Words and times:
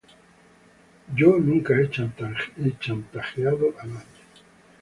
Yo 1.15 1.37
nunca 1.37 1.75
he 1.79 1.87
chantajeado 1.91 3.75
a 3.79 3.85
nadie. 3.85 4.23